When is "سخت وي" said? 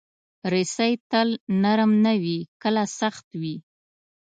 2.99-3.55